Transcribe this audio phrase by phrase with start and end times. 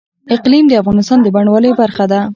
[0.35, 2.19] اقلیم د افغانستان د بڼوالۍ برخه ده.